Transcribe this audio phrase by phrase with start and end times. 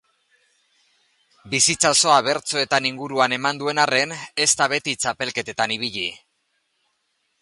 [1.51, 6.07] Bizitza osoa bertsoaren inguruan eman duen arren, ez da beti txapelketetan ibili.